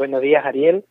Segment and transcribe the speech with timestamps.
[0.00, 0.86] Buenos días, Ariel.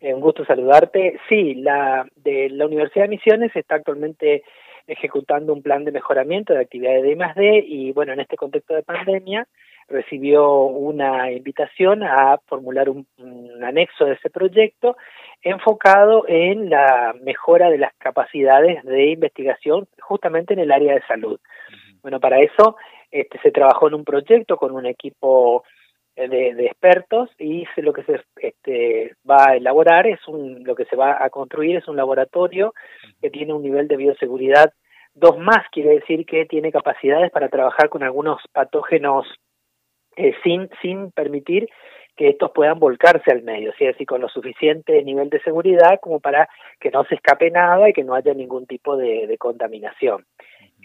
[0.00, 1.20] Eh, un gusto saludarte.
[1.28, 4.44] Sí, la de la Universidad de Misiones está actualmente
[4.86, 8.82] ejecutando un plan de mejoramiento de actividades de I+D y bueno, en este contexto de
[8.82, 9.46] pandemia
[9.88, 13.06] recibió una invitación a formular un,
[13.62, 14.96] anexo de ese proyecto
[15.42, 21.38] enfocado en la mejora de las capacidades de investigación justamente en el área de salud.
[22.00, 22.76] Bueno, para eso
[23.10, 25.62] este, se trabajó en un proyecto con un equipo
[26.16, 30.86] eh, de, expertos y lo que se este, va a elaborar es un, lo que
[30.86, 32.74] se va a construir es un laboratorio
[33.20, 34.72] que tiene un nivel de bioseguridad
[35.14, 39.26] dos más, quiere decir que tiene capacidades para trabajar con algunos patógenos
[40.16, 41.68] eh, sin, sin permitir
[42.16, 46.20] que estos puedan volcarse al medio, es decir, con lo suficiente nivel de seguridad como
[46.20, 46.48] para
[46.80, 50.24] que no se escape nada y que no haya ningún tipo de, contaminación.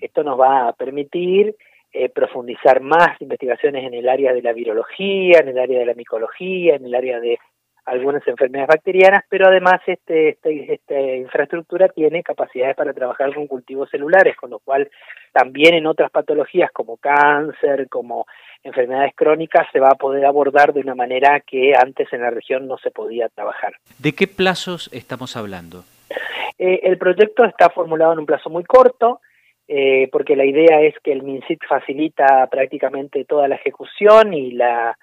[0.02, 1.56] Esto nos va a permitir
[1.94, 5.94] eh, profundizar más investigaciones en el área de la virología, en el área de la
[5.94, 7.38] micología, en el área de
[7.86, 13.90] algunas enfermedades bacterianas, pero además este, este, esta infraestructura tiene capacidades para trabajar con cultivos
[13.90, 14.90] celulares, con lo cual
[15.32, 18.26] también en otras patologías como cáncer, como
[18.64, 22.68] enfermedades crónicas, se va a poder abordar de una manera que antes en la región
[22.68, 23.74] no se podía trabajar.
[23.98, 25.84] ¿De qué plazos estamos hablando?
[26.60, 29.20] Eh, el proyecto está formulado en un plazo muy corto,
[29.68, 34.98] eh, porque la idea es que el MINSIT facilita prácticamente toda la ejecución y la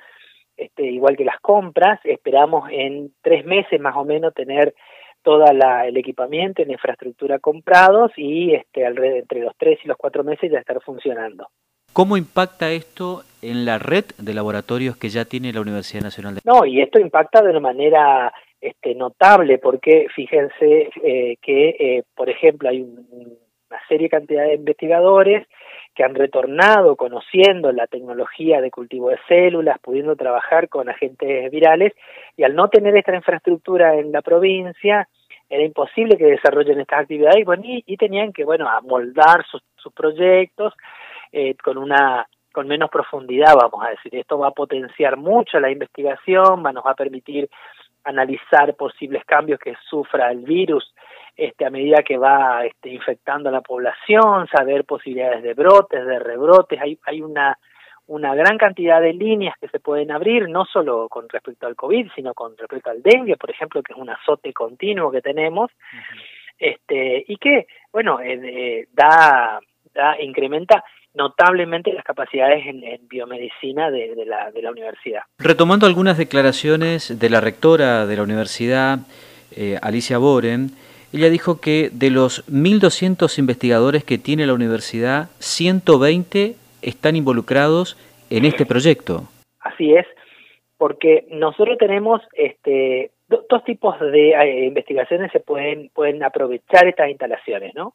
[0.59, 4.75] este, igual que las compras, esperamos en tres meses más o menos tener
[5.23, 10.25] todo el equipamiento en infraestructura comprados y este, alrededor, entre los tres y los cuatro
[10.25, 11.49] meses ya estar funcionando.
[11.93, 16.41] ¿Cómo impacta esto en la red de laboratorios que ya tiene la Universidad Nacional de
[16.45, 22.29] No, y esto impacta de una manera este, notable porque fíjense eh, que, eh, por
[22.29, 22.85] ejemplo, hay
[23.71, 25.47] una serie cantidad de investigadores
[25.95, 31.93] que han retornado conociendo la tecnología de cultivo de células, pudiendo trabajar con agentes virales,
[32.37, 35.09] y al no tener esta infraestructura en la provincia,
[35.51, 37.45] era imposible que desarrollen estas actividades
[37.87, 40.75] y, tenían que, bueno, amoldar sus, sus proyectos
[41.33, 44.17] eh, con una con menos profundidad, vamos a decir.
[44.17, 47.49] Esto va a potenciar mucho la investigación, va, nos va a permitir
[48.05, 50.93] analizar posibles cambios que sufra el virus
[51.39, 56.19] este, a medida que va este, infectando a la población, saber posibilidades de brotes, de
[56.19, 57.57] rebrotes, hay, hay una,
[58.09, 62.09] una gran cantidad de líneas que se pueden abrir, no solo con respecto al COVID,
[62.17, 65.71] sino con respecto al dengue, por ejemplo, que es un azote continuo que tenemos,
[66.59, 69.61] este, y que, bueno, eh, eh, da,
[69.95, 70.83] da, incrementa
[71.15, 75.23] notablemente las capacidades en, biomedicina de, de, la, de la universidad.
[75.39, 78.99] Retomando algunas declaraciones de la rectora de la universidad,
[79.53, 80.73] eh, Alicia Boren,
[81.13, 87.97] ella dijo que de los 1.200 investigadores que tiene la universidad, 120 están involucrados
[88.31, 89.23] en este proyecto.
[89.61, 90.07] Así es,
[90.77, 97.75] porque nosotros tenemos este, dos tipos de eh, investigaciones se pueden, pueden aprovechar estas instalaciones,
[97.75, 97.95] ¿no?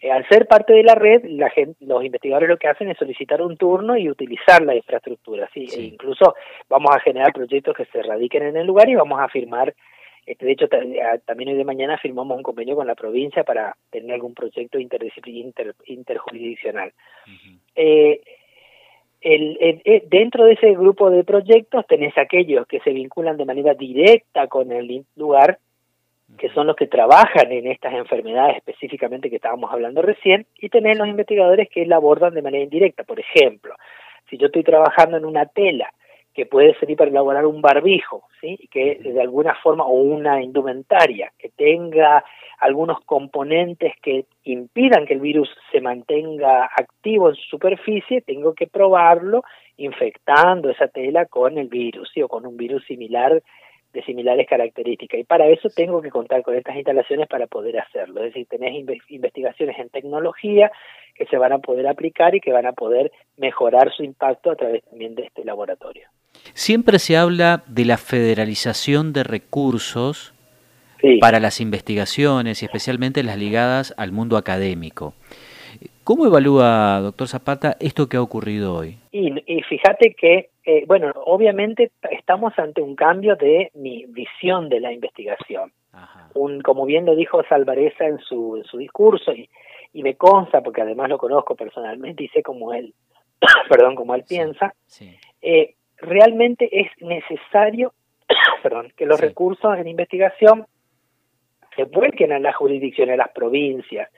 [0.00, 2.98] Eh, al ser parte de la red, la gente, los investigadores lo que hacen es
[2.98, 5.66] solicitar un turno y utilizar la infraestructura, ¿sí?
[5.74, 6.34] E incluso
[6.68, 9.74] vamos a generar proyectos que se radiquen en el lugar y vamos a firmar
[10.26, 10.68] este, de hecho,
[11.24, 15.74] también hoy de mañana firmamos un convenio con la provincia para tener algún proyecto interdisciplinar
[15.86, 16.92] interjurisdiccional.
[17.76, 18.20] Eh,
[19.20, 24.48] el, dentro de ese grupo de proyectos tenés aquellos que se vinculan de manera directa
[24.48, 25.58] con el lugar,
[26.38, 30.98] que son los que trabajan en estas enfermedades específicamente que estábamos hablando recién, y tenés
[30.98, 33.04] los investigadores que la abordan de manera indirecta.
[33.04, 33.76] Por ejemplo,
[34.28, 35.92] si yo estoy trabajando en una tela
[36.36, 38.58] que puede servir para elaborar un barbijo, ¿sí?
[38.70, 42.22] que de alguna forma, o una indumentaria, que tenga
[42.60, 48.66] algunos componentes que impidan que el virus se mantenga activo en su superficie, tengo que
[48.66, 49.44] probarlo
[49.78, 52.20] infectando esa tela con el virus, ¿sí?
[52.20, 53.42] o con un virus similar
[53.94, 55.18] de similares características.
[55.18, 58.20] Y para eso tengo que contar con estas instalaciones para poder hacerlo.
[58.20, 58.74] Es decir, tenés
[59.08, 60.70] investigaciones en tecnología
[61.14, 64.56] que se van a poder aplicar y que van a poder mejorar su impacto a
[64.56, 66.10] través también de este laboratorio.
[66.54, 70.34] Siempre se habla de la federalización de recursos
[71.20, 75.14] para las investigaciones y especialmente las ligadas al mundo académico.
[76.04, 78.96] ¿Cómo evalúa, doctor Zapata, esto que ha ocurrido hoy?
[79.12, 79.32] Y,
[79.68, 85.72] fíjate que, eh, bueno, obviamente estamos ante un cambio de mi visión de la investigación.
[86.34, 89.48] Un, como bien lo dijo Salvareza en su, en su discurso, y,
[89.92, 92.92] y me consta, porque además lo conozco personalmente y sé cómo él,
[93.68, 94.74] perdón, cómo él piensa,
[95.40, 97.92] eh, realmente es necesario
[98.62, 100.66] perdón, que los recursos en investigación
[101.74, 104.10] se vuelquen a la jurisdicción, a las provincias,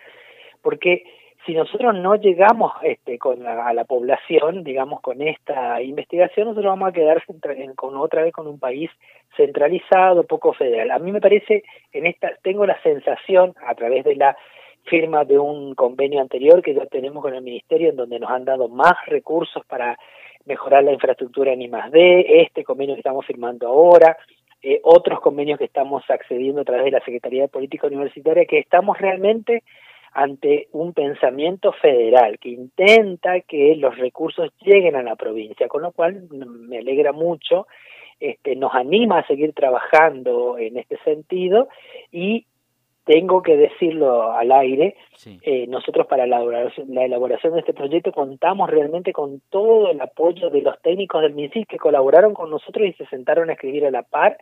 [0.63, 1.05] porque
[1.45, 6.91] si nosotros no llegamos este, con a la población, digamos, con esta investigación, nosotros vamos
[6.91, 7.23] a quedar
[7.75, 8.91] con otra vez con un país
[9.37, 10.91] centralizado, poco federal.
[10.91, 14.37] A mí me parece, en esta, tengo la sensación, a través de la
[14.85, 18.45] firma de un convenio anterior que ya tenemos con el Ministerio, en donde nos han
[18.45, 19.99] dado más recursos para
[20.49, 24.17] mejorar la infraestructura en I+.D., este convenio que estamos firmando ahora,
[24.63, 28.59] eh, otros convenios que estamos accediendo a través de la Secretaría de Política Universitaria, que
[28.59, 29.63] estamos realmente
[30.13, 35.93] ante un pensamiento federal que intenta que los recursos lleguen a la provincia, con lo
[35.93, 37.67] cual me alegra mucho,
[38.19, 41.69] este, nos anima a seguir trabajando en este sentido
[42.11, 42.47] y
[43.09, 44.95] tengo que decirlo al aire,
[45.41, 49.99] eh, nosotros para la elaboración, la elaboración de este proyecto contamos realmente con todo el
[50.03, 53.87] apoyo de los técnicos del MINSIS que colaboraron con nosotros y se sentaron a escribir
[53.87, 54.37] a la par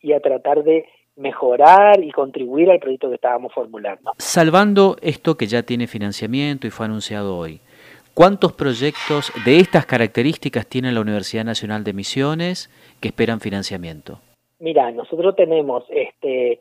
[0.00, 0.84] y a tratar de
[1.14, 4.10] mejorar y contribuir al proyecto que estábamos formulando.
[4.18, 7.60] Salvando esto que ya tiene financiamiento y fue anunciado hoy,
[8.14, 12.68] ¿cuántos proyectos de estas características tiene la Universidad Nacional de Misiones
[13.00, 14.18] que esperan financiamiento?
[14.58, 16.60] Mira, nosotros tenemos, este,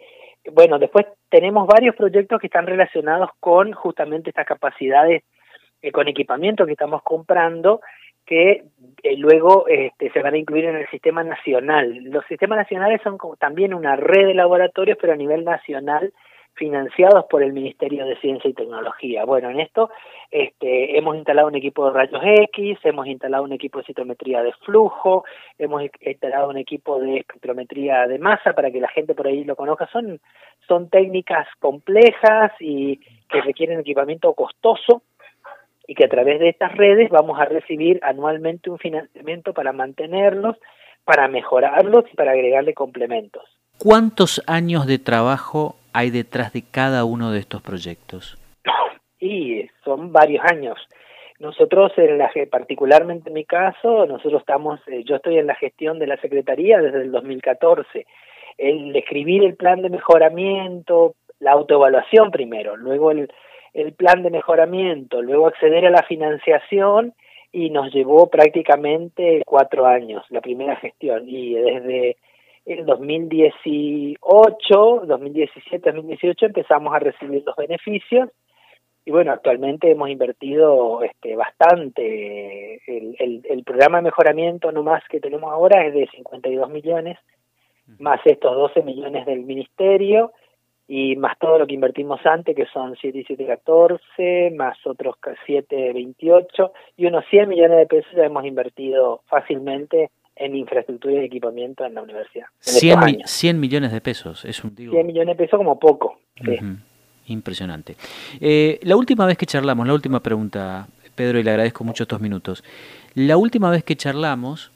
[0.52, 5.24] bueno, después tenemos varios proyectos que están relacionados con justamente estas capacidades,
[5.82, 7.82] eh, con equipamiento que estamos comprando
[8.26, 8.64] que
[9.04, 11.94] eh, luego este, se van a incluir en el sistema nacional.
[12.06, 16.14] Los sistemas nacionales son también una red de laboratorios, pero a nivel nacional
[16.54, 19.26] financiados por el Ministerio de Ciencia y Tecnología.
[19.26, 19.90] Bueno, en esto
[20.30, 24.54] este, hemos instalado un equipo de rayos X, hemos instalado un equipo de citometría de
[24.66, 25.26] flujo,
[25.58, 29.56] hemos instalado un equipo de espectrometría de masa para que la gente por ahí lo
[29.56, 29.88] conozca.
[29.92, 30.20] Son,
[30.68, 32.98] son técnicas complejas y
[33.30, 35.04] que requieren equipamiento costoso,
[35.88, 40.56] y que a través de estas redes vamos a recibir anualmente un financiamiento para mantenerlos,
[41.04, 43.44] para mejorarlos y para agregarle complementos.
[43.78, 48.38] ¿Cuántos años de trabajo hay detrás de cada uno de estos proyectos?
[49.20, 50.78] Y son varios años.
[51.40, 55.98] Nosotros, en la, particularmente en mi caso, nosotros estamos, eh, yo estoy en la gestión
[55.98, 58.06] de la Secretaría desde el 2014.
[58.58, 63.32] El escribir el plan de mejoramiento, la autoevaluación primero, luego el,
[63.74, 67.14] el plan de mejoramiento, luego acceder a la financiación
[67.52, 72.18] y nos llevó prácticamente cuatro años la primera gestión y desde
[72.72, 78.30] el 2018, 2017, 2018 empezamos a recibir los beneficios
[79.04, 82.76] y bueno, actualmente hemos invertido este, bastante.
[82.86, 87.18] El, el, el programa de mejoramiento nomás que tenemos ahora es de 52 millones,
[88.00, 90.32] más estos 12 millones del ministerio
[90.88, 95.16] y más todo lo que invertimos antes, que son 7 y 7, 14, más otros
[95.46, 100.12] 7, 28, y unos 100 millones de pesos ya hemos invertido fácilmente
[100.42, 102.48] en infraestructura y equipamiento en la universidad.
[102.60, 104.94] 100, millones de pesos, es un digo.
[104.94, 106.20] 100 millones de pesos como poco.
[107.28, 107.96] Impresionante.
[108.40, 112.20] Eh, la última vez que charlamos, la última pregunta, Pedro, y le agradezco mucho estos
[112.20, 112.64] minutos.
[113.14, 114.72] La última vez que charlamos,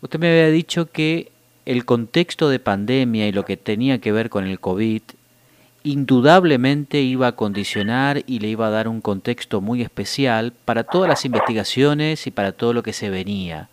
[0.00, 1.30] usted me había dicho que
[1.66, 5.02] el contexto de pandemia y lo que tenía que ver con el COVID
[5.84, 11.08] indudablemente iba a condicionar y le iba a dar un contexto muy especial para todas
[11.08, 13.68] las investigaciones y para todo lo que se venía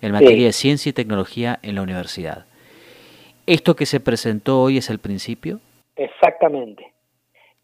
[0.00, 2.46] en materia de ciencia y tecnología en la universidad.
[3.46, 5.60] ¿Esto que se presentó hoy es el principio?
[5.96, 6.92] Exactamente.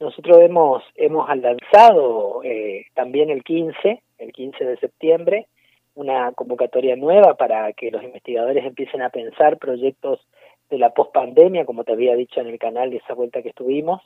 [0.01, 5.47] Nosotros hemos, hemos lanzado eh, también el 15, el 15 de septiembre,
[5.95, 10.21] una convocatoria nueva para que los investigadores empiecen a pensar proyectos
[10.71, 14.03] de la pospandemia, como te había dicho en el canal de esa vuelta que estuvimos.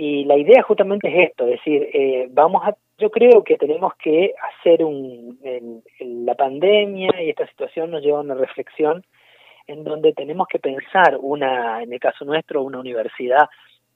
[0.00, 3.94] Y la idea justamente es esto, es decir, eh, vamos a, yo creo que tenemos
[3.96, 5.40] que hacer un,
[5.98, 9.04] la pandemia y esta situación nos lleva a una reflexión
[9.66, 13.48] en donde tenemos que pensar una, en el caso nuestro, una universidad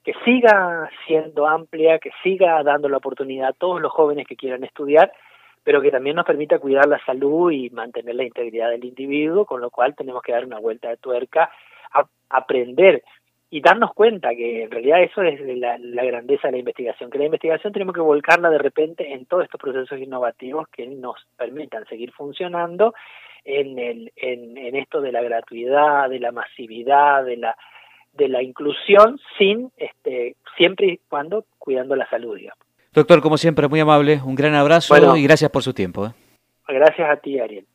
[0.03, 4.65] que siga siendo amplia, que siga dando la oportunidad a todos los jóvenes que quieran
[4.65, 5.13] estudiar,
[5.63, 9.61] pero que también nos permita cuidar la salud y mantener la integridad del individuo, con
[9.61, 11.49] lo cual tenemos que dar una vuelta de tuerca,
[11.93, 13.05] a, aprender
[13.53, 17.27] y darnos cuenta que en realidad eso es la, grandeza de la investigación, que la
[17.27, 22.13] investigación tenemos que volcarla de repente en todos estos procesos innovativos que nos permitan seguir
[22.13, 22.95] funcionando
[23.45, 27.55] en, el, en, en esto de la gratuidad, de la masividad, de la
[28.15, 32.59] de la inclusión sin este siempre y cuando cuidando la salud digamos.
[32.95, 36.07] Doctor, como siempre, muy amable, un gran abrazo y gracias por su tiempo.
[36.07, 36.13] ¿eh?
[36.69, 37.67] Gracias a ti, Ariel.